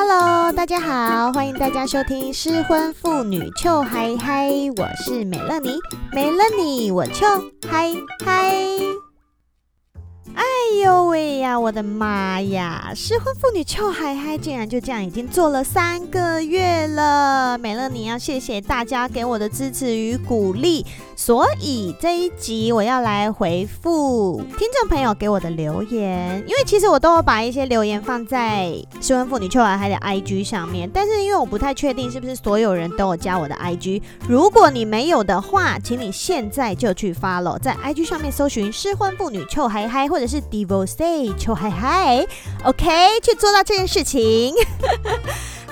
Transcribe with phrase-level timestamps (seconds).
[0.00, 5.76] Hello，大家好，欢迎大家收听失婚妇女糗嗨嗨，我是美乐妮，
[6.12, 7.26] 没了你我糗
[7.68, 7.92] 嗨
[8.24, 8.54] 嗨。
[10.78, 12.92] 哎呦喂呀，我的妈呀！
[12.94, 17.58] 失婚妇女臭嗨嗨，竟然就这样已经做了三个月了。
[17.58, 20.86] 美乐你要谢谢大家给我的支持与鼓励，
[21.16, 26.38] 所以这一集我要来回复听众朋友给我的留言。
[26.46, 34.00] 因为其实我都有把一些留言放在失婚妇女臭嗨嗨的 IG 上面，但是因为我不太确定是不是所有人都有加我的 IG。
[34.28, 42.26] 如果你没有的话，请你现在就去 follow，在 IG 上面搜寻失婚妇女臭嗨嗨，或者是 Divorce 糗嗨嗨
[42.64, 42.86] ，OK，
[43.22, 44.54] 去做到这件事情。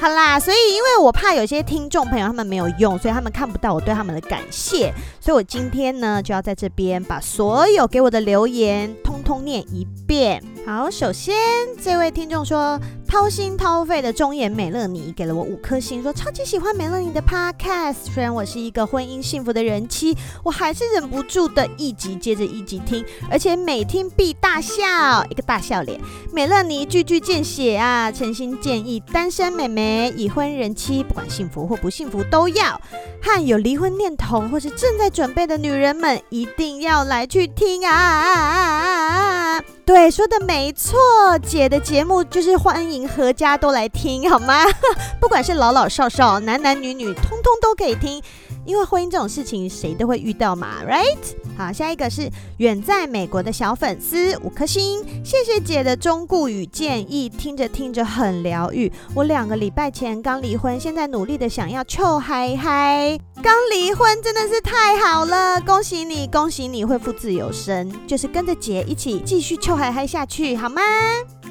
[0.00, 10.42] 好啦，所以因为我怕有些听众朋友他们没有用，所以他们看不到我对他们的感谢，所以我今天呢就要在这边把所有给我的留言通通念一遍。
[10.66, 11.34] 好，首先
[11.82, 12.80] 这位听众说。
[13.08, 17.94] 掏心掏肺的中颜美乐妮给了我五颗星，说超级喜欢美乐妮的 podcast。
[18.12, 26.00] 虽然我是一个婚姻幸福的人妻，我还是忍不住的一集接着一集听，而且每听必大笑，一个大笑脸。
[26.32, 28.10] 美乐妮句句见血啊！
[28.10, 32.80] 诚心建议单身美眉、已婚人妻，不管幸福或不幸福都要，
[33.22, 39.62] 和有离婚念头或是正在准备的女人们一定要来去听啊！
[39.84, 40.98] 对，说的没错，
[41.46, 42.95] 姐的节目就是欢迎。
[43.04, 44.64] 阖家都来听好吗？
[45.20, 48.22] 不管是老老少少、男男女女，通通都可以听。
[48.64, 51.16] 因为婚姻这种事情，谁都会遇到嘛，right？
[51.56, 58.92] 好，下一个是远在美国的小粉丝，五颗星，谢谢姐的忠告与建议，听着听着很疗愈。
[59.14, 63.16] 我两个礼拜前刚离婚，现在努力的想要臭嗨嗨。
[63.40, 70.82] 刚离婚真的是太好了，恭喜你，恭喜你恢复自由身，就是跟着姐一起继续臭嗨嗨下去，好吗？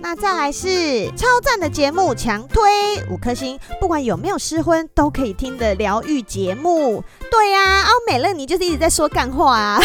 [0.00, 2.62] 那再来是超赞的节目，强推
[3.10, 7.02] 五颗星，不管有没有失婚都可以听的疗愈节目。
[7.30, 9.80] 对呀、啊，哦，美乐你就是一直在说干话啊。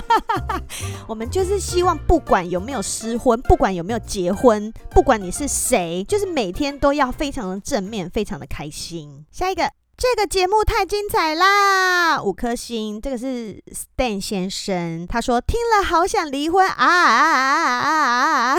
[1.08, 9.24] 我们就是希望，不管有没有失婚，不管有没有结婚，不管你是谁，就是每天都要非常的正面，非常的开心。
[9.32, 9.70] 下一个。
[9.98, 13.00] 这个节目太精彩啦，五颗星。
[13.00, 18.58] 这个是 Stan 先生，他说听了好想离婚啊啊啊啊啊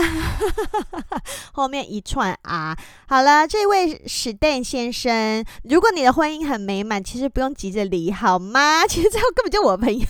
[1.52, 2.76] 后面一串啊。
[3.06, 8.84] 好了，这位 Stan 先生，如果你的婚姻很美满，其实不用急着离，好吗？
[8.90, 10.06] 其实这根本就我朋友。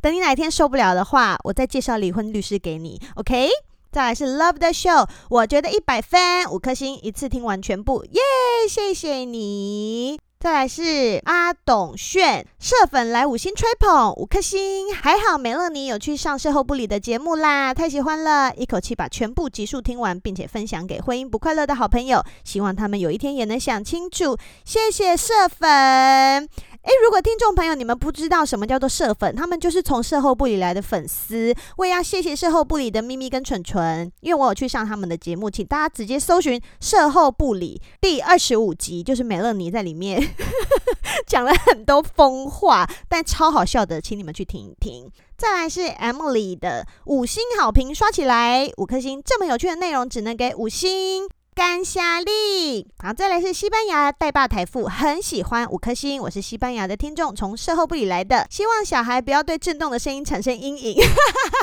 [0.00, 3.00] 等你哪天受不了的话，我再介绍离婚律师给你。
[3.16, 3.50] OK。
[3.92, 8.20] 再来是 Love the Show，我觉得一百分，五颗星，一次听完全部，耶，
[8.68, 10.20] 谢谢你。
[10.38, 26.48] 再来是阿董炫，社粉来五星吹捧，五颗星，还好美乐妮有去上社后不理的节目啦，太喜欢了，一口气把全部集数听完，并且分享给婚姻不快乐的好朋友，希望他们有一天也能想清楚，谢谢社粉。
[26.82, 31.54] 诶，如果听众朋友你们不知道什么叫做社粉，他们就是从社后部里来的粉丝。
[31.76, 40.34] 我也要谢谢社后部里的咪咪跟蠢蠢，因为我有去上他们的节目，请大家直接搜寻“社后部里”第二十五集，就是美乐妮在里面
[41.28, 45.10] 讲了很多疯话，但超好笑的，请你们去听一听。
[45.36, 51.28] 再来是 Emily 的五星好评刷起来，五颗星，这么有趣的内容只能给五星。
[51.60, 56.18] 感谢你，好，再来是西班牙带爸台父，很喜欢五颗星。
[56.22, 60.96] 我是西班牙的听众，从社后部里来的，希望小孩不要对震动的声音产生阴影。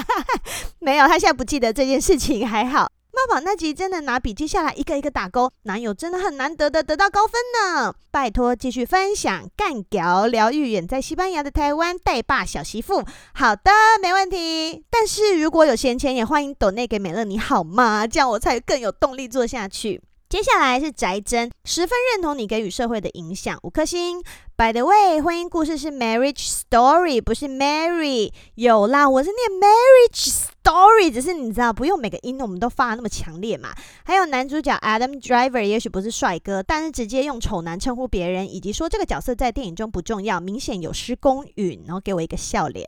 [0.77, 2.87] 没有，他现在不记得这件事情，还好。
[3.17, 5.51] 妈宝那集真的拿笔记下来，一个一个打勾。
[5.63, 7.91] 男友真的很难得的得到高分呢。
[8.11, 13.03] 拜托继续分享干屌疗愈远在西班牙的台湾带爸小媳妇。
[13.33, 13.71] 好的，
[14.03, 14.85] 没问题。
[14.91, 18.05] 但是如果有闲钱，也欢迎抖内给美乐你好吗？
[18.05, 19.99] 这样我才更有动力做下去。
[20.29, 24.21] 接下来是翟真，十分认同你给予社会的影响，五颗星。
[24.57, 28.33] By the way，婚姻故事是 marriage story，不是 Mary。
[28.55, 33.69] 有啦，我是念 marriage story，只是你知道不用每个音我们都发的那么强烈嘛。
[34.03, 42.85] 还有男主角 Adam Driver，也许不是帅哥，但是直接用丑男称呼别人，以及说这个角色在电影中不重要，明显有失公允，然后给我一个笑脸。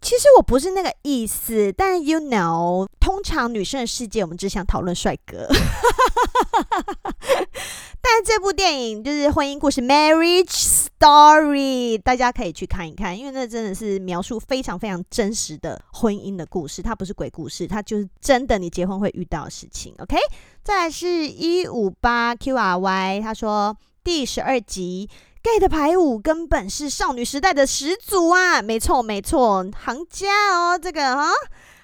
[0.00, 5.48] 其实我不是那个意思，但 you know，通常女生的世界，我们只想讨论帅哥。
[8.02, 19.94] 但这部电影就是婚姻故事 （Marriage Story），大家可以去看一看，因为那真的是描述非常非常真实的婚姻的故事，它不是鬼故事，它就是真的你结婚会遇到的事情。
[19.98, 20.16] OK，
[20.64, 25.08] 再来是一五八 QRY，他说第十二集。
[25.42, 28.60] Gay 的排舞根本是少女时代的始祖啊！
[28.60, 31.30] 没错没错，行家哦，这个哈，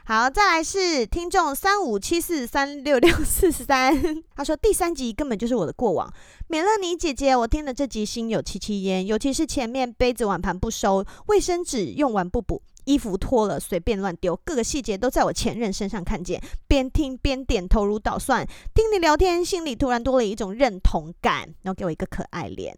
[0.05, 6.13] 好，再来是听众三五七四三六六四三，他说第三集根本就是我的过往。
[6.49, 16.39] 美乐妮姐姐，我听了这集心有戚戚焉，尤其是前面杯子碗盘不收，卫生纸用完不补，衣服脱了随便乱丢，各个细节都在我前任身上看见。
[16.69, 22.77] 边听边点头如捣蒜，听你聊天，心里突然多了一种认同感，然后给我一个可爱脸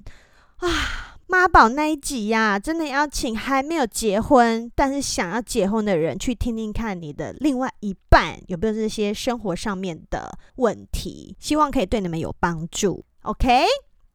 [0.59, 1.05] 啊。
[1.31, 13.05] 妈宝那一集呀、真的要请还没有结婚但是想要结婚的人去听听看，你的另外一半有没有这些生活上面的问题，希望可以对你们有帮助。
[13.25, 13.67] OK，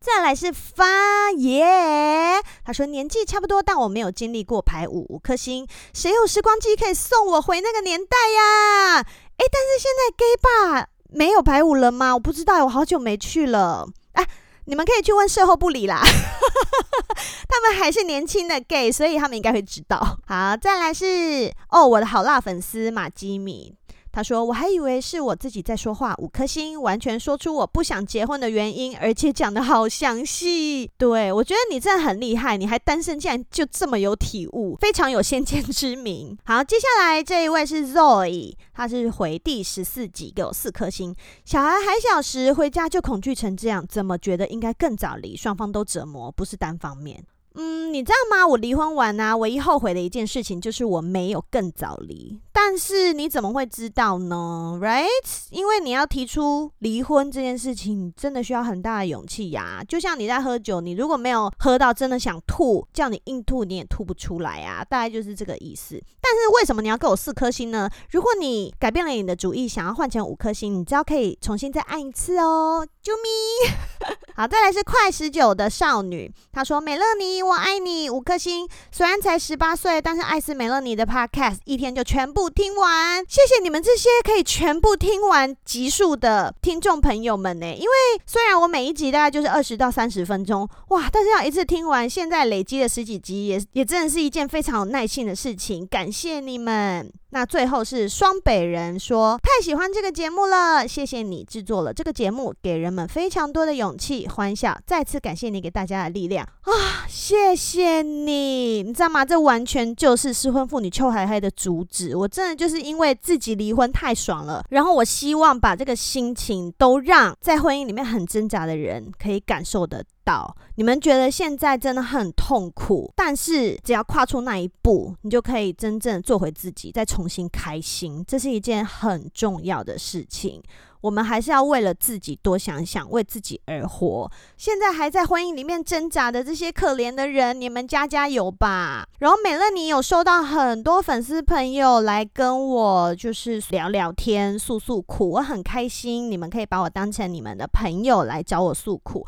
[0.02, 9.02] 再来是发爷，他说年纪差不多，但我没有经历过排舞五颗星，谁有时光机可以送我回那个年代呀？
[9.02, 12.16] 诶，但是现在 gay bar 没有排舞了吗？
[12.16, 13.88] 我不知道，我好久没去了。
[14.14, 14.28] 哎。
[14.66, 16.02] 你们可以去问售后部理啦，
[17.48, 20.18] 他们还是年轻的 gay，所以他们应该会知道。
[20.26, 23.76] 好，再来是哦，我的好辣粉丝马基米。
[24.14, 30.88] 他说：“我还以为是我自己在说话，五颗星，完全说出我不想结婚的原因，而且讲得好详细。
[31.00, 36.38] 对，我觉得你真的很厉害，你还单身，竟然就这么有体悟，非常有先见之明。
[36.46, 41.16] 好，接下来这一位是 Zoe，他是回第十四集给我四颗星。
[41.44, 45.36] 小孩还小时回家就恐惧成这样，怎么觉得应该更早离？
[45.36, 48.48] 双方都折磨，不是单方面。”嗯，你知道吗？
[48.48, 52.40] 我离婚完啊，唯一后悔的一件事情就是我没有更早离。
[52.52, 55.08] 但是你怎么会知道呢？Right？
[55.50, 59.84] 因为你要提出离婚这件事情，真的需要很大的勇气呀。
[59.88, 66.02] 就像你在喝酒，你如果没有喝到真的想吐，叫你硬吐你也吐不出来啊，大概就是这个意思。
[66.22, 67.90] 但是为什么你要给我四颗星呢？
[68.12, 72.88] 如果你改变了你的主意，想要换成五颗星，你知道可以重新再按一次哦。
[73.04, 73.74] 啾咪。
[74.36, 78.68] 好，再来是快十九的少女，她说：“美乐妮，我爱你，五颗星。
[78.92, 83.24] 虽然才十八岁，但是爱死美乐妮的 Podcast，一天就全部听完。
[83.28, 87.66] 谢谢你们这些可以全部听完集数的听众朋友们呢。
[87.66, 95.86] 因为虽然我每一集大概就是二十到三十分钟，哇，但是要一次听完，现在累积了十几集，也也真的是一件非常有耐心的事情。
[95.86, 104.78] 感谢你们。”那最后是双北人说，太喜欢这个节目了，谢谢你制作了这个节目，给人们非常多的勇气、欢笑。
[104.86, 107.08] 再次感谢你给大家的力量啊！
[107.34, 109.26] 谢谢你，你知道吗？
[109.26, 112.16] 这完全就是失婚妇女秋海海的主旨。
[112.16, 120.56] 我真的就是因为自己离婚太爽了，然后我希望把这个心情都让在婚姻里面很挣扎的人可以感受得到。
[120.76, 128.24] 你们觉得现在真的很痛苦，但是只要跨出那一步，你就可以真正做回自己，再重新开心。
[128.28, 130.62] 这是一件很重要的事情。
[131.04, 134.32] 我们还是要为了自己多想想，为自己而活。
[134.56, 139.06] 现在还在婚姻里面挣扎的这些可怜的人，你们加加油吧。
[139.20, 146.32] 然后美乐妮有收到很多粉丝朋友来跟我就是聊聊天、诉诉苦，我很开心。
[146.32, 149.28] 你们可以把我当成你们的朋友来找我诉苦。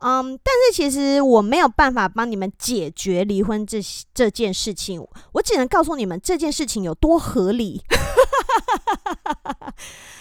[0.00, 3.80] 嗯，但是其实我没有办法帮你们解决离婚这
[4.14, 7.82] 这件事情，我只能告诉你们这件事情有多合理。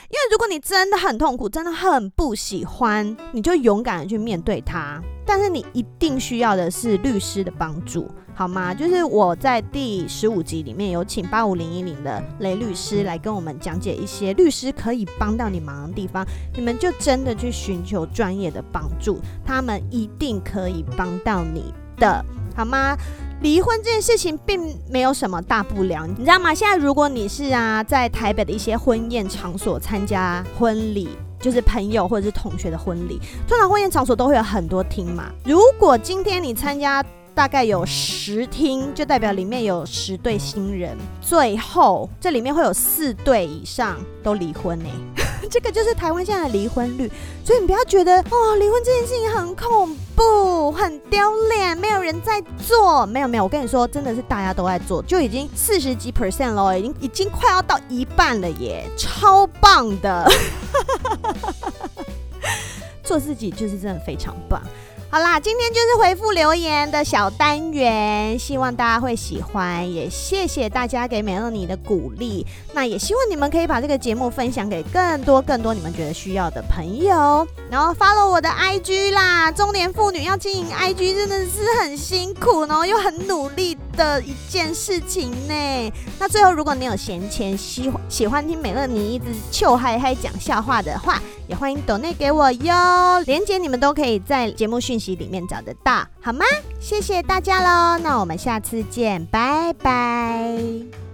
[0.10, 5.02] 因为如果你真的很痛苦，真的很不喜欢，你就勇敢的去面对它。
[5.26, 8.74] 但是你一定需要的是律师的帮助，好吗？
[8.74, 16.26] 就是我在第十五集里面有请八五零一零的雷律师来跟我们讲解一些律师可以帮到你忙的地方，
[16.56, 22.24] 你们就真的去寻求专业的帮助，他们一定可以帮到你的，
[22.56, 22.96] 好吗？
[23.42, 26.54] 离婚这件事情并没有什么大不了，你知道吗？
[26.56, 35.26] 现在如果你是啊，在台北的一些婚宴场所参加婚礼，就是朋友或者是同学的婚礼，通常婚宴场所都会有很多厅嘛。
[35.46, 44.90] 如果今天你参加大概有十厅，就代表里面有十对新人，最后这里面会有四对以上都离婚呢。
[45.50, 47.10] 这个就是台湾现在的离婚率，
[47.46, 50.24] 所以你不要觉得哦，离婚这件事情很恐怖、
[51.10, 53.06] 丢脸，没有人在做。
[53.06, 60.30] 没有没有，我跟你说，真的是大家都在做，就已经四十几 percent 了，已经已经快要到一半了耶，超棒的！
[63.04, 64.62] 做自己就是真的非常棒。
[65.10, 72.46] 好啦，今天就是回复留言的小单元，希望大家会喜欢，也谢谢大家给美乐妮的鼓励。
[72.74, 79.50] 那也希望你们可以把这个节目分享给更多更多你们觉得需要的朋友，然后 follow 我的 IG 啦。
[79.50, 85.94] 中年妇女要经营 IG 真的是很辛苦，然后又很努力的一件事情呢。
[86.18, 93.20] 那最后，如果你有闲钱，喜喜欢听美乐妮一直秀嗨嗨讲笑话的话，也欢迎抖内给我哟。
[93.26, 96.46] 连接你们都可以在节目讯息里面找得到，好吗？
[96.80, 101.07] 谢谢大家喽，那我们下次见，拜拜。